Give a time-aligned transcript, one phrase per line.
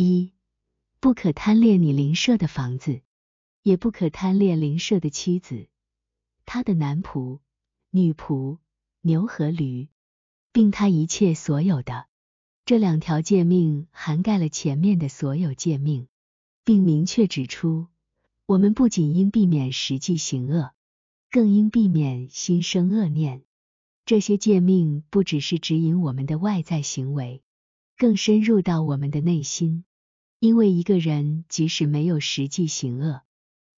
[0.00, 0.32] 一，
[1.00, 3.00] 不可贪恋你邻舍的房子，
[3.64, 5.66] 也不可贪恋邻舍的妻子、
[6.46, 7.40] 他的男仆、
[7.90, 8.58] 女仆、
[9.00, 9.88] 牛和驴，
[10.52, 12.06] 并他一切所有的。
[12.64, 16.06] 这两条诫命涵盖了前面的所有诫命，
[16.62, 17.88] 并明确指出，
[18.46, 20.70] 我们不仅应避免实际行恶，
[21.28, 23.42] 更应避免心生恶念。
[24.06, 27.42] 这些诫命不只是指引我们的外在行为，
[27.96, 29.84] 更深入到我们的内心。
[30.40, 33.22] 因为一个人即使没有实际行恶，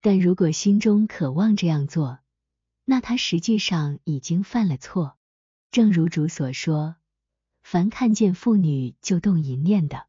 [0.00, 2.18] 但如果心中渴望这样做，
[2.84, 5.16] 那他实际上已经犯了错。
[5.70, 6.96] 正如主所说
[7.62, 10.06] ：“凡看见妇女就动淫念的，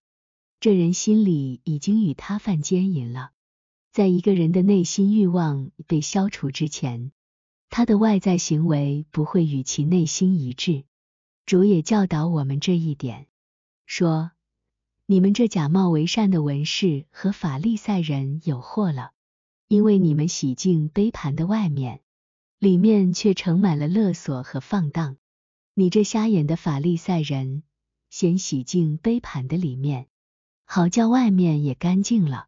[0.59, 3.31] 这人心里已经与他犯奸淫了。”
[3.93, 7.11] 在一个人的内心欲望被消除之前，
[7.69, 10.85] 他的外在行为不会与其内心一致。
[11.45, 13.27] 主也教导我们这一点，
[13.85, 14.31] 说。
[15.11, 19.09] 你们这假冒为善的文士和法利赛人有祸了，
[19.67, 22.01] 因为你们洗净杯盘的外面，
[22.59, 25.17] 里面却盛满了勒索和放荡。
[25.73, 27.63] 你这瞎眼的法利赛人，
[28.11, 30.05] 先洗净杯盘的里面，
[30.63, 32.45] 好叫外面也干净了。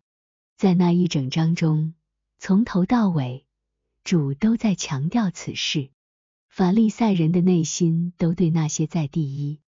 [0.56, 1.96] 在那一整章中，
[2.38, 3.44] 从头到尾，
[4.03, 5.90] 主都在强调此事。
[6.48, 9.59] 法利赛人的内心都对那些在第一、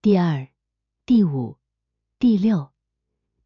[0.00, 0.48] 第二、
[1.04, 1.57] 第五。
[2.20, 2.72] 第六、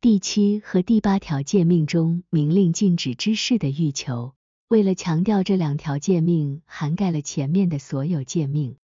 [0.01, 4.35] 第七和第八条诫命中明令禁止之事的欲求，
[4.67, 8.79] 为了强调这两条诫命涵盖了前面的所有诫命，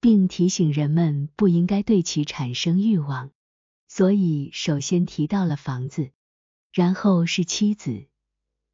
[0.00, 3.30] 并提醒人们不应该对其产生欲望，
[3.86, 6.10] 所以首先提到了房子，
[6.72, 8.08] 然后是妻子，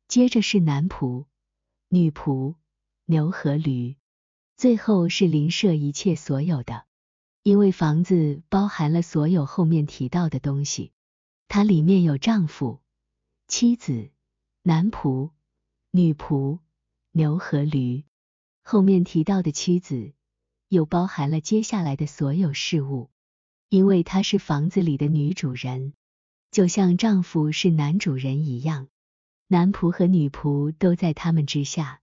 [0.09, 1.27] 接着是男仆、
[1.91, 2.55] 女仆、
[3.05, 3.97] 牛和驴，
[4.57, 6.87] 最后是邻舍一切所有的。
[7.45, 10.93] 因为房子包含了所有后面提到的东西，
[11.47, 12.81] 它里面有丈夫、
[13.47, 14.11] 妻子、
[14.63, 15.31] 男仆、
[15.91, 16.61] 女仆、
[17.13, 18.05] 牛和驴。
[18.63, 20.15] 后面提到的妻子
[20.69, 23.11] 又包含了接下来的所有事物，
[23.69, 25.93] 因为她是房子里的女主人，
[26.51, 28.89] 就像丈夫是男主人一样。
[29.49, 32.01] 男仆和女仆都在他们之下，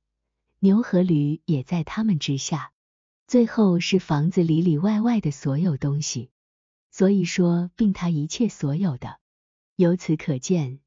[0.60, 2.74] 牛和驴也在他们之下。
[3.32, 6.30] 最后是房子里里外外的所有东西，
[6.92, 9.20] 所以说并他一切所有的。
[9.78, 10.80] 由此可见，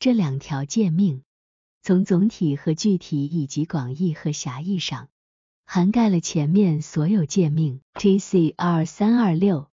[0.00, 1.22] 这两条诫命
[1.80, 5.10] 从总体和具体以及广义和狭义上，
[5.64, 7.82] 涵盖了前面所有诫命。
[7.94, 9.70] T C R 三二六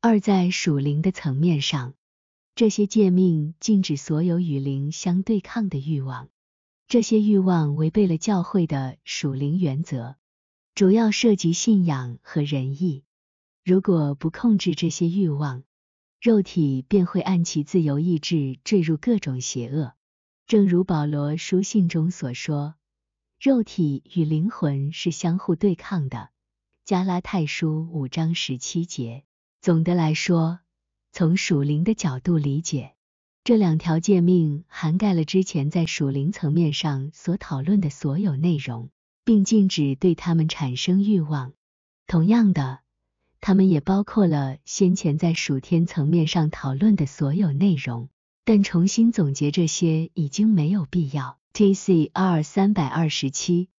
[0.00, 1.94] 二在属灵的层面上，
[2.54, 6.28] 这些诫命禁止所有与灵相对抗的欲望，
[6.86, 10.14] 这些欲望违背了教会的属灵原则。
[10.74, 13.04] 主要涉及信仰和仁义。
[13.64, 15.62] 如果不控制这些欲望，
[16.20, 19.92] 肉体便会按其自由意志坠入各种邪恶。
[20.48, 22.74] 正如保罗书信中所说，
[23.40, 26.30] 肉体与灵魂是相互对抗的。
[26.84, 29.22] 加拉太书五章十七节。
[29.60, 30.58] 总的来说，
[31.12, 32.94] 从属灵的角度理解，
[33.44, 38.90] 这两条诫命涵盖了之前在属灵层面上所讨论的所有内容。
[39.24, 41.52] 并禁止对他们产生欲望。
[42.06, 42.80] 同样的，
[43.40, 48.08] 他们也包括了先前在属天层面上讨论的所有内容。
[48.46, 51.38] 但重新总结这些已经没有必要。
[51.54, 53.70] T C R 三百二十七，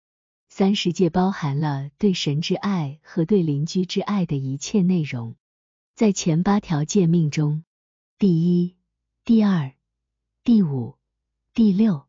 [0.49, 5.35] 三十诫包含了对神之爱和对邻居之爱的一切内容。
[5.93, 7.63] 在前八条诫命中，
[8.17, 8.75] 第一、
[9.23, 9.73] 第二、
[10.43, 10.95] 第五、
[11.53, 12.07] 第六、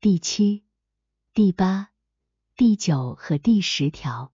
[0.00, 0.64] 第七、
[1.34, 1.91] 第八。
[2.54, 4.30] 第九和第十条，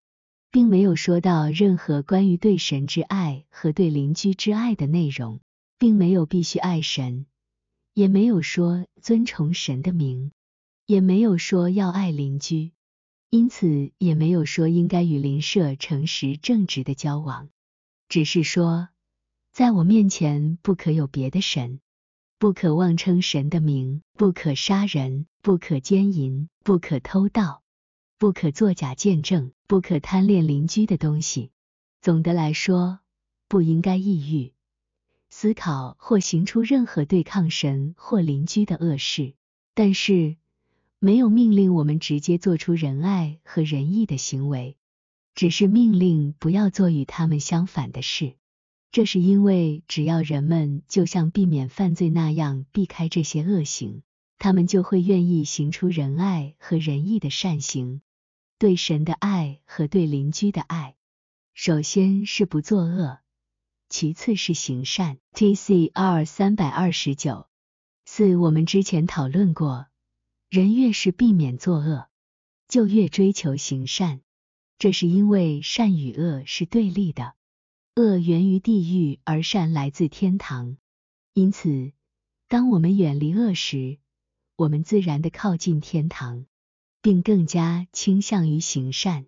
[0.51, 5.39] 并没有说到任何关于对神之爱和对邻居之爱的内容，
[5.79, 7.27] 并没有必须爱神，
[7.95, 10.33] 也没有说尊崇神的名，
[10.85, 12.73] 也没有说要爱邻居，
[13.31, 17.49] 因此也没有说应该与邻舍诚实正直的交往，
[18.09, 18.89] 只是说，
[19.53, 21.79] 在我面前不可有别的神，
[22.41, 27.63] 不可妄称神的名，不可杀人，不可奸淫，不可偷盗。
[28.19, 31.53] 不可作假见证，不可贪恋邻居的东西。
[32.01, 32.99] 总的来说，
[33.47, 34.53] 不应该抑郁、
[35.31, 39.35] 思考或行出任何对抗神或邻居的恶事。
[39.73, 40.35] 但是，
[40.99, 44.77] 没有命令我们直接做出仁爱和仁义的行为，
[45.37, 48.35] 只是命令不要做与他们相反的事。
[48.91, 54.03] 这是因为，只要人们就像避免犯罪那样避开这些恶行，
[54.39, 58.01] 他们就会愿意行出仁爱和仁义的善行。
[58.59, 60.97] 对神的爱和对邻居的爱，
[61.55, 63.21] 首先是不作恶，
[63.89, 65.19] 其次是行善。
[65.33, 67.47] T C R 三百二十九。
[68.05, 69.87] 四，我们之前讨论过，
[70.51, 72.09] 人越是避免作恶，
[72.67, 74.23] 就越追求行善，
[74.77, 77.35] 这是因为善与恶是对立的，
[77.95, 80.79] 恶源于地狱，而善来自天堂。
[81.33, 81.93] 因此，
[82.49, 83.99] 当我们远离恶时，
[84.57, 86.47] 我们自然的靠近天堂，
[87.01, 89.27] 并更加倾向于行善。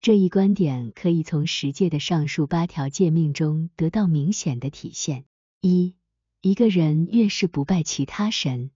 [0.00, 5.24] 这一观点可以从十诫的上述八条诫命中得到明显的体现。
[5.60, 5.94] 一
[6.40, 8.72] 一个人越是不拜其他神，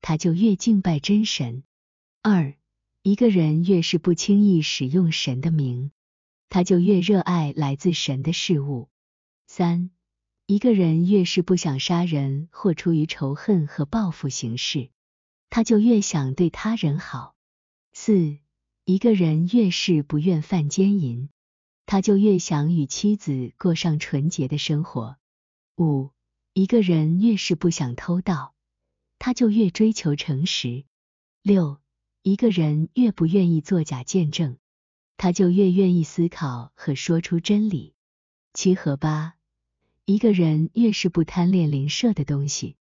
[0.00, 1.62] 他就越敬拜真神。
[2.20, 2.56] 二，
[3.02, 5.92] 一个人越是不轻易使用神的名，
[6.48, 8.88] 他就越热爱来自神的事物。
[9.46, 9.92] 三，
[10.46, 14.90] 一个人越是不想杀人或出于仇恨和报复行事，
[15.48, 17.35] 他就越想对他人好。
[17.98, 18.36] 四，
[18.84, 21.30] 一个人越是不愿犯奸淫，
[21.86, 25.16] 他就越想与妻子过上纯洁的生活。
[25.78, 26.10] 五。
[26.52, 28.54] 一个人越是不想偷盗，
[29.18, 30.84] 他就越追求诚实。
[31.40, 31.80] 六，
[32.22, 34.58] 一个人越不愿意作假见证，
[35.16, 37.94] 他就越愿意思考和说出真理。
[38.52, 39.36] 七和八，
[40.04, 42.76] 一个人越是不贪恋邻舍的东西，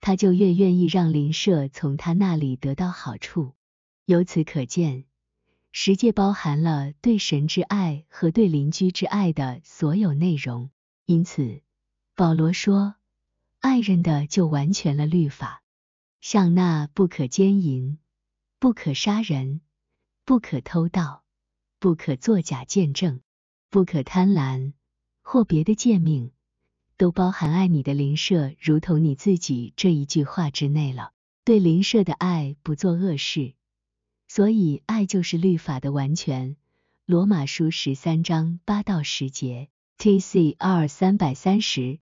[0.00, 3.52] 他就越愿意让邻舍从他那里得到好处。
[4.06, 5.04] 由此可见，
[5.72, 10.70] 十诫包含了对神之爱和对邻居之爱的所有内容。
[11.06, 11.62] 因此，
[12.14, 12.96] 保罗说。
[13.60, 15.62] 爱人的就完全了律法，
[16.20, 17.98] 像那不可奸淫、
[18.58, 19.62] 不可杀人、
[20.26, 21.24] 不可偷盗、
[21.78, 23.22] 不可作假见证、
[23.70, 24.74] 不可贪婪
[25.22, 26.30] 或别的诫命，
[26.98, 31.12] 都包含爱你的邻舍如同你自己这一句话之内了。
[31.42, 33.54] 对邻舍的爱不做恶事，
[34.34, 36.56] 所以爱就是律法的完全。
[37.06, 42.00] 罗马书十三章八到十节，T C R 三百三十。